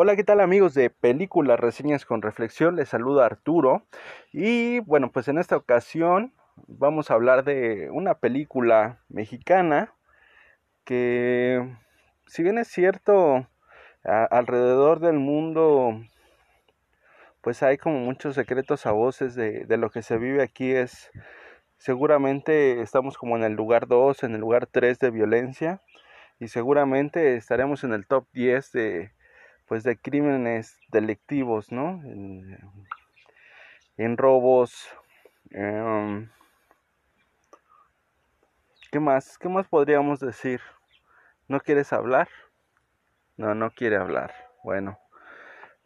[0.00, 2.76] Hola, ¿qué tal amigos de Películas Reseñas con Reflexión?
[2.76, 3.82] Les saluda Arturo
[4.30, 6.32] y bueno, pues en esta ocasión
[6.68, 9.92] vamos a hablar de una película mexicana
[10.84, 11.68] que
[12.28, 13.48] si bien es cierto
[14.04, 16.00] alrededor del mundo
[17.40, 21.10] pues hay como muchos secretos a voces de, de lo que se vive aquí es
[21.76, 25.82] seguramente estamos como en el lugar 2, en el lugar 3 de violencia
[26.38, 29.17] y seguramente estaremos en el top 10 de
[29.68, 32.00] pues de crímenes delictivos, ¿no?
[33.96, 34.88] En, robos.
[35.50, 36.30] Em,
[38.90, 39.38] ¿Qué más?
[39.38, 40.60] ¿Qué más podríamos decir?
[41.46, 42.28] ¿No quieres hablar?
[43.36, 44.32] No, no quiere hablar.
[44.64, 44.98] Bueno.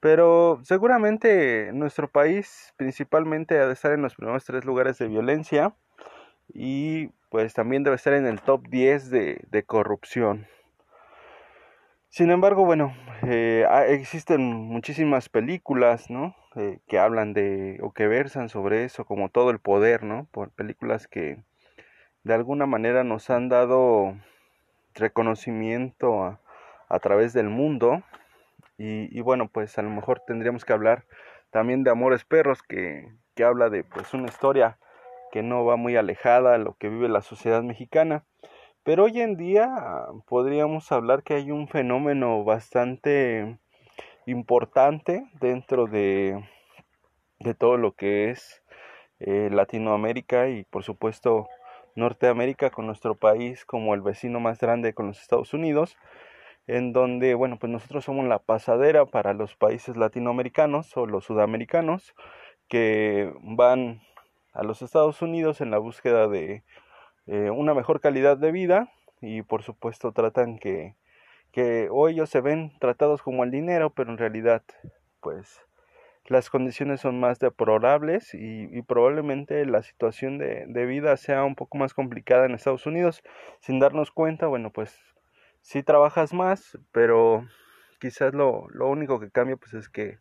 [0.00, 5.74] Pero seguramente nuestro país principalmente ha de estar en los primeros tres lugares de violencia
[6.48, 10.46] y pues también debe estar en el top 10 de, de corrupción.
[12.10, 16.34] Sin embargo, bueno, eh, existen muchísimas películas, ¿no?
[16.56, 20.26] Eh, que hablan de o que versan sobre eso, como todo el poder, ¿no?
[20.32, 21.42] Por películas que
[22.24, 24.16] de alguna manera nos han dado
[24.94, 26.40] reconocimiento a,
[26.88, 28.02] a través del mundo.
[28.78, 31.04] Y, y, bueno, pues a lo mejor tendríamos que hablar
[31.50, 34.78] también de Amores Perros, que, que habla de pues una historia
[35.32, 38.24] que no va muy alejada a lo que vive la sociedad mexicana.
[38.88, 43.58] Pero hoy en día podríamos hablar que hay un fenómeno bastante
[44.24, 46.42] importante dentro de,
[47.38, 48.62] de todo lo que es
[49.20, 51.48] eh, Latinoamérica y por supuesto
[51.96, 55.98] Norteamérica con nuestro país como el vecino más grande con los Estados Unidos,
[56.66, 62.14] en donde, bueno, pues nosotros somos la pasadera para los países latinoamericanos o los sudamericanos
[62.68, 64.00] que van
[64.54, 66.62] a los Estados Unidos en la búsqueda de
[67.28, 68.90] eh, una mejor calidad de vida
[69.20, 70.96] y por supuesto tratan que,
[71.52, 74.62] que o ellos se ven tratados como el dinero, pero en realidad
[75.20, 75.64] pues
[76.26, 81.54] las condiciones son más deplorables y, y probablemente la situación de, de, vida sea un
[81.54, 83.22] poco más complicada en Estados Unidos
[83.60, 84.98] sin darnos cuenta, bueno pues
[85.62, 87.46] sí trabajas más, pero
[87.98, 90.18] quizás lo, lo único que cambia pues es que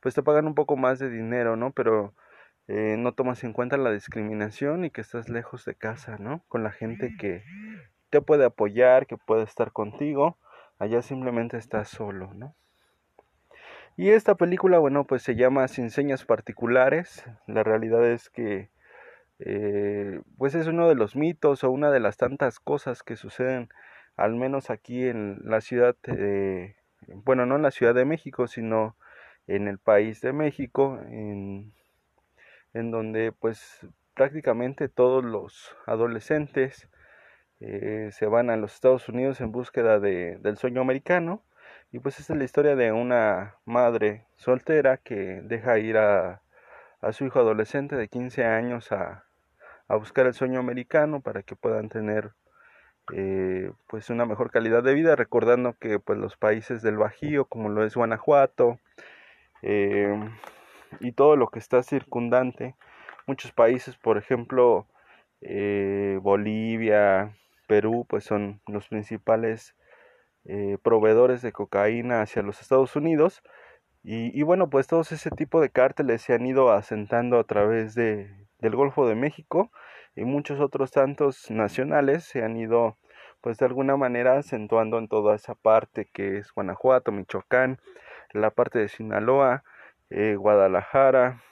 [0.00, 1.72] pues te pagan un poco más de dinero, ¿no?
[1.72, 2.14] Pero
[2.68, 6.42] eh, no tomas en cuenta la discriminación y que estás lejos de casa, ¿no?
[6.48, 7.44] Con la gente que
[8.10, 10.38] te puede apoyar, que puede estar contigo,
[10.78, 12.54] allá simplemente estás solo, ¿no?
[13.96, 17.24] Y esta película, bueno, pues se llama Sin señas particulares.
[17.46, 18.70] La realidad es que,
[19.38, 23.68] eh, pues es uno de los mitos o una de las tantas cosas que suceden,
[24.16, 25.96] al menos aquí en la ciudad,
[27.24, 28.96] bueno, no en la Ciudad de México, sino
[29.46, 31.72] en el país de México, en
[32.74, 36.88] en donde pues prácticamente todos los adolescentes
[37.60, 41.42] eh, se van a los Estados Unidos en búsqueda de, del sueño americano
[41.92, 46.42] y pues esta es la historia de una madre soltera que deja ir a,
[47.00, 49.24] a su hijo adolescente de 15 años a,
[49.88, 52.32] a, buscar el sueño americano para que puedan tener
[53.12, 57.68] eh, pues una mejor calidad de vida recordando que pues los países del Bajío como
[57.68, 58.80] lo es Guanajuato
[59.62, 60.18] eh,
[61.00, 62.74] y todo lo que está circundante.
[63.26, 64.86] Muchos países, por ejemplo,
[65.40, 69.74] eh, Bolivia, Perú, pues son los principales
[70.44, 73.42] eh, proveedores de cocaína hacia los Estados Unidos.
[74.02, 77.94] Y, y, bueno, pues todos ese tipo de cárteles se han ido asentando a través
[77.94, 79.70] de, del Golfo de México
[80.16, 82.96] y muchos otros tantos nacionales se han ido
[83.40, 87.78] pues de alguna manera acentuando en toda esa parte que es Guanajuato, Michoacán,
[88.32, 89.64] la parte de Sinaloa,
[90.10, 91.42] eh, Guadalajara,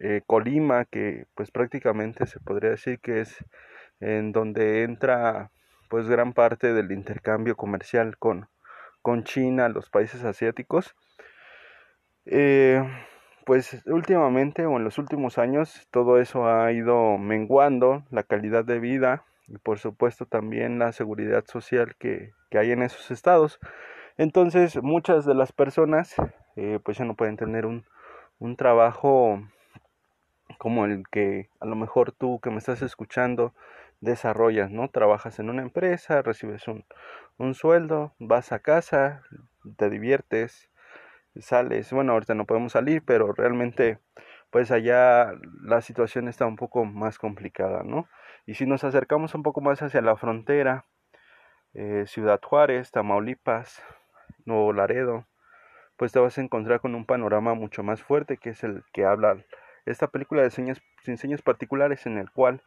[0.00, 3.44] eh, Colima, que pues prácticamente se podría decir que es
[4.00, 5.50] en donde entra
[5.88, 8.48] pues gran parte del intercambio comercial con,
[9.02, 10.94] con China, los países asiáticos.
[12.26, 12.82] Eh,
[13.46, 18.78] pues últimamente o en los últimos años todo eso ha ido menguando la calidad de
[18.78, 23.58] vida y por supuesto también la seguridad social que, que hay en esos estados.
[24.18, 26.14] Entonces muchas de las personas
[26.56, 27.86] eh, pues ya no pueden tener un,
[28.40, 29.40] un trabajo
[30.58, 33.54] como el que a lo mejor tú que me estás escuchando
[34.00, 34.88] desarrollas, ¿no?
[34.88, 36.84] Trabajas en una empresa, recibes un,
[37.36, 39.22] un sueldo, vas a casa,
[39.76, 40.70] te diviertes,
[41.36, 44.00] sales, bueno, ahorita no podemos salir, pero realmente
[44.50, 45.32] pues allá
[45.62, 48.08] la situación está un poco más complicada, ¿no?
[48.46, 50.86] Y si nos acercamos un poco más hacia la frontera,
[51.74, 53.82] eh, Ciudad Juárez, Tamaulipas,
[54.48, 55.26] Nuevo Laredo,
[55.96, 59.04] pues te vas a encontrar con un panorama mucho más fuerte que es el que
[59.04, 59.44] habla
[59.86, 62.62] esta película de señas, sin señas particulares en el cual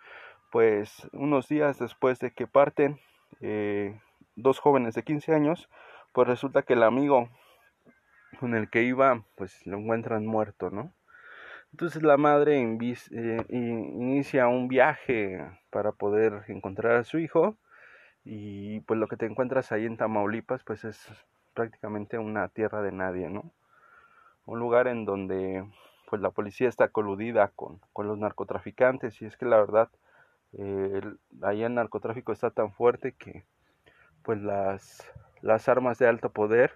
[0.52, 3.00] pues unos días después de que parten
[3.42, 4.00] eh,
[4.36, 5.70] dos jóvenes de 15 años
[6.14, 7.30] pues resulta que el amigo
[8.40, 10.94] con el que iba, pues lo encuentran muerto, ¿no?
[11.72, 17.56] Entonces la madre eh, inicia un viaje para poder encontrar a su hijo
[18.24, 21.08] y pues lo que te encuentras ahí en Tamaulipas pues es
[21.54, 23.52] prácticamente una tierra de nadie, ¿no?
[24.46, 25.66] Un lugar en donde
[26.10, 29.90] pues la policía está coludida con, con los narcotraficantes y es que la verdad
[30.54, 31.02] eh,
[31.42, 33.46] el narcotráfico está tan fuerte que
[34.24, 35.10] pues las,
[35.42, 36.74] las armas de alto poder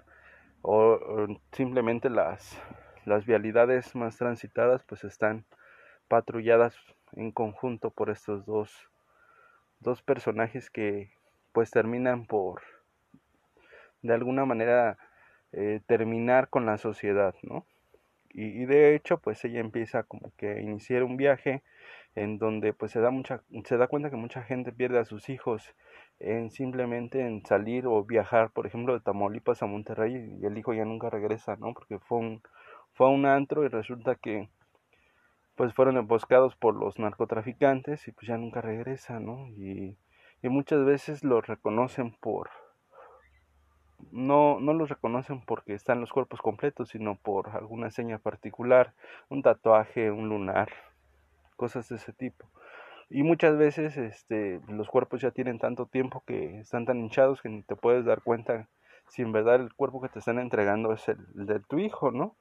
[0.62, 2.58] o, simplemente las,
[3.06, 5.46] las vialidades más transitadas pues están
[6.08, 6.76] patrulladas
[7.14, 8.72] en conjunto por estos dos,
[9.80, 11.12] dos personajes que
[11.52, 12.62] pues terminan por
[14.06, 14.98] de alguna manera
[15.52, 17.66] eh, terminar con la sociedad, ¿no?
[18.38, 21.64] Y, de hecho pues ella empieza como que a iniciar un viaje
[22.16, 25.30] en donde pues se da mucha se da cuenta que mucha gente pierde a sus
[25.30, 25.74] hijos
[26.20, 30.74] en simplemente en salir o viajar por ejemplo de Tamaulipas a Monterrey y el hijo
[30.74, 32.42] ya nunca regresa no porque fue un
[32.94, 34.50] fue un antro y resulta que
[35.56, 39.98] pues fueron emboscados por los narcotraficantes y pues ya nunca regresa no y,
[40.42, 42.50] y muchas veces los reconocen por
[44.12, 48.94] no, no los reconocen porque están los cuerpos completos, sino por alguna seña particular,
[49.30, 50.70] un tatuaje, un lunar,
[51.56, 52.48] cosas de ese tipo.
[53.10, 57.50] Y muchas veces este, los cuerpos ya tienen tanto tiempo que están tan hinchados que
[57.50, 58.68] ni te puedes dar cuenta
[59.08, 62.36] si en verdad el cuerpo que te están entregando es el, de tu hijo, ¿no?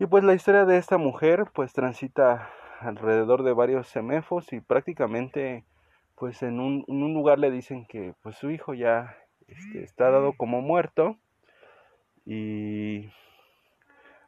[0.00, 5.64] Y pues la historia de esta mujer pues transita alrededor de varios semefos y prácticamente
[6.14, 9.16] pues en un, en un lugar le dicen que pues su hijo ya
[9.48, 11.16] este, está dado como muerto
[12.24, 13.10] y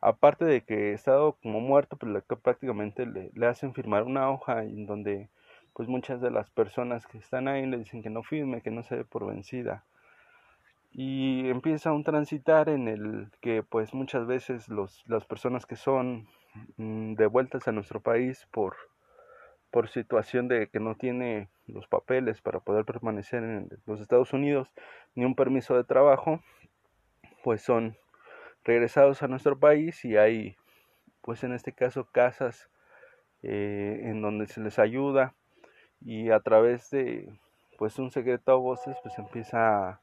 [0.01, 4.87] aparte de que está dado como muerto, pues prácticamente le, hacen firmar una hoja en
[4.87, 5.29] donde
[5.75, 8.83] pues muchas de las personas que están ahí le dicen que no firme, que no
[8.83, 9.85] se dé por vencida.
[10.93, 16.27] Y empieza un transitar en el que pues muchas veces los, las personas que son
[16.77, 18.77] mm, devueltas a nuestro país por,
[19.71, 24.69] por situación de que no tiene los papeles para poder permanecer en los Estados Unidos
[25.15, 26.41] ni un permiso de trabajo,
[27.43, 27.97] pues son
[28.65, 30.57] regresados a nuestro país y hay,
[31.23, 32.69] pues en este caso, casas
[33.43, 35.35] eh, en donde se les ayuda
[36.01, 37.33] y a través de,
[37.79, 40.01] pues un secreto a voces, pues empieza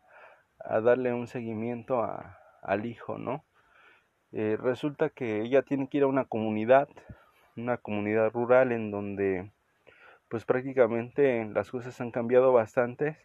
[0.59, 3.43] a, darle un seguimiento a, al hijo, ¿no?
[4.31, 6.89] Eh, resulta que ella tiene que ir a una comunidad,
[7.55, 9.51] una comunidad rural en donde
[10.29, 13.17] pues prácticamente las cosas han cambiado bastante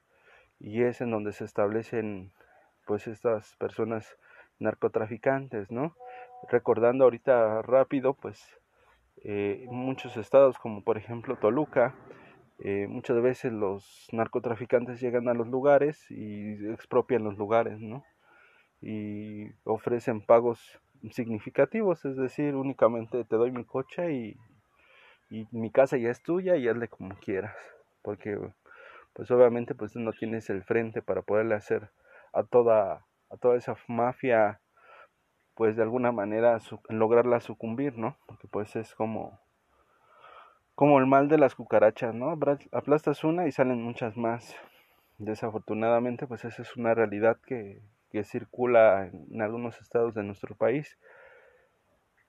[0.60, 2.32] y es en donde se establecen
[2.86, 4.16] pues estas personas
[4.58, 5.96] narcotraficantes, ¿no?
[6.50, 8.60] Recordando ahorita rápido, pues
[9.24, 11.94] eh, muchos estados como por ejemplo Toluca,
[12.60, 18.04] eh, muchas veces los narcotraficantes llegan a los lugares y expropian los lugares, ¿no?
[18.80, 24.36] Y ofrecen pagos significativos, es decir, únicamente te doy mi coche y,
[25.32, 27.56] y mi casa ya es tuya y hazle como quieras,
[28.02, 28.38] porque
[29.14, 31.90] pues obviamente pues no tienes el frente para poderle hacer
[32.34, 34.60] a toda a toda esa mafia
[35.54, 36.58] pues de alguna manera
[36.90, 38.18] lograrla sucumbir, ¿no?
[38.26, 39.40] Porque pues es como
[40.74, 42.38] como el mal de las cucarachas, ¿no?
[42.72, 44.54] Aplastas una y salen muchas más.
[45.18, 47.80] Desafortunadamente, pues esa es una realidad que,
[48.10, 50.98] que circula en algunos estados de nuestro país.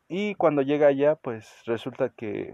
[0.07, 2.53] Y cuando llega allá, pues resulta que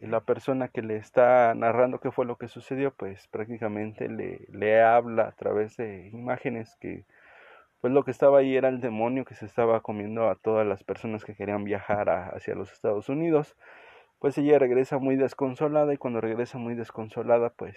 [0.00, 4.82] la persona que le está narrando qué fue lo que sucedió, pues prácticamente le, le
[4.82, 7.04] habla a través de imágenes que
[7.80, 10.82] pues lo que estaba ahí era el demonio que se estaba comiendo a todas las
[10.82, 13.56] personas que querían viajar hacia los Estados Unidos.
[14.18, 17.76] Pues ella regresa muy desconsolada y cuando regresa muy desconsolada pues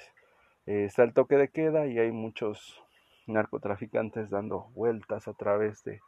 [0.66, 2.82] eh, está el toque de queda y hay muchos
[3.28, 6.00] narcotraficantes dando vueltas a través de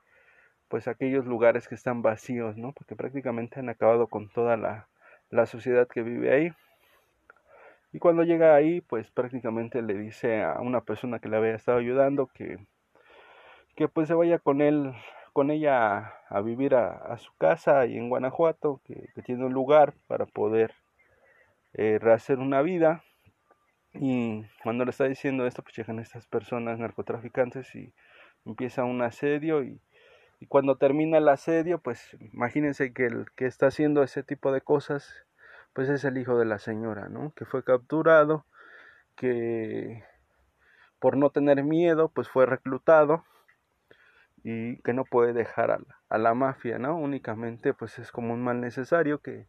[0.67, 2.71] pues aquellos lugares que están vacíos, ¿no?
[2.71, 4.87] Porque prácticamente han acabado con toda la,
[5.31, 6.53] la sociedad que vive ahí.
[7.93, 11.79] Y cuando llega ahí, pues prácticamente le dice a una persona que le había estado
[11.79, 12.59] ayudando que
[13.75, 14.93] que pues se vaya con él,
[15.33, 20.25] con ella a, vivir a, su casa y en Guanajuato, que, tiene un lugar para
[20.25, 20.73] poder
[21.73, 23.03] eh, rehacer una vida.
[23.93, 27.93] Y cuando le está diciendo esto, pues llegan estas personas narcotraficantes y
[28.45, 29.81] empieza un asedio y,
[30.41, 34.61] y cuando termina el asedio, pues imagínense que el que está haciendo ese tipo de
[34.61, 35.27] cosas,
[35.71, 37.31] pues es el hijo de la señora, ¿no?
[37.35, 38.43] Que fue capturado,
[39.15, 40.03] que
[40.97, 43.23] por no tener miedo, pues fue reclutado
[44.43, 45.79] y que no puede dejar
[46.09, 46.97] a la, mafia, ¿no?
[46.97, 49.45] Únicamente pues es como un mal necesario que,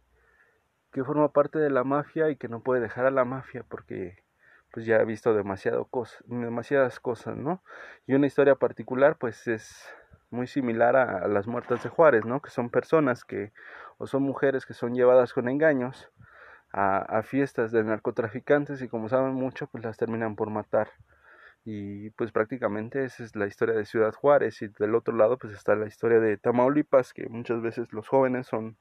[0.91, 4.23] que forma parte de la mafia y que no puede dejar a la mafia porque
[4.71, 5.89] pues ya ha visto demasiado
[6.25, 7.63] demasiadas cosas, ¿no?
[8.05, 9.91] Y una historia particular pues es
[10.33, 12.41] muy similar a, las muertas de Juárez, ¿no?
[12.41, 13.53] Que son personas que,
[13.97, 16.11] o son mujeres que son llevadas con engaños
[16.71, 20.89] a, a fiestas de narcotraficantes y como saben mucho, pues las terminan por matar.
[21.65, 25.53] Y pues prácticamente esa es la historia de Ciudad Juárez y del otro lado pues
[25.53, 28.77] está la historia de Tamaulipas, que muchas veces los jóvenes son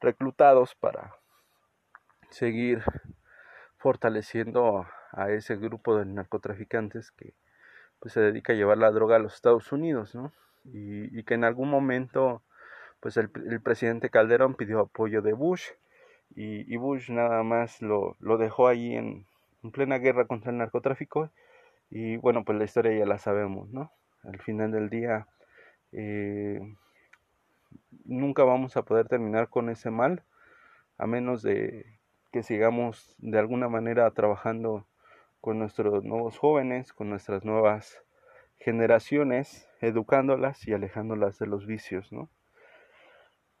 [0.00, 1.14] reclutados para
[2.30, 2.82] seguir
[3.76, 7.34] fortaleciendo a ese grupo de narcotraficantes que
[8.00, 10.32] pues se dedica a llevar la droga a los Estados Unidos, ¿no?
[10.64, 12.42] Y, que en algún momento
[13.00, 13.30] pues el,
[13.62, 15.64] presidente Calderón pidió apoyo de Bush
[16.36, 19.26] y, Bush nada más lo, lo dejó ahí en,
[19.72, 21.30] plena guerra contra el narcotráfico
[21.90, 23.92] y bueno pues la historia ya la sabemos, ¿no?
[24.24, 25.26] Al final del día
[25.92, 26.60] eh,
[28.04, 30.22] nunca vamos a poder terminar con ese mal
[30.98, 31.86] a menos de
[32.32, 34.86] que sigamos de alguna manera trabajando
[35.40, 38.02] con nuestros nuevos jóvenes, con nuestras nuevas
[38.62, 42.30] generaciones, educándolas y alejándolas de los vicios, ¿no?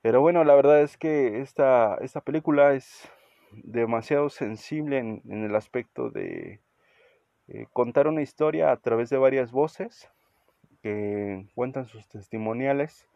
[0.00, 3.08] Pero bueno, la verdad es que esta, esta película es
[3.52, 6.60] demasiado sensible en, el aspecto de
[7.48, 10.08] eh, contar una historia a través de varias voces
[10.82, 13.08] que cuentan sus testimoniales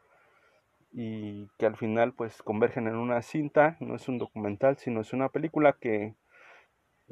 [0.93, 5.12] y que al final pues convergen en una cinta, no es un documental, sino es
[5.12, 6.14] una película que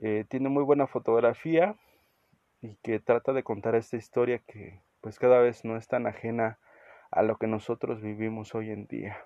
[0.03, 1.77] eh, tiene muy buena fotografía
[2.65, 6.59] y que trata de contar esta historia que pues cada vez no es tan ajena
[7.11, 9.19] a lo que nosotros vivimos hoy en día.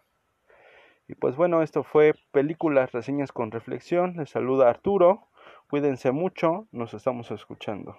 [1.07, 4.14] Y pues bueno, esto fue Películas, Reseñas con Reflexión.
[4.16, 5.28] Les saluda Arturo.
[5.71, 7.97] Cuídense mucho, nos estamos escuchando.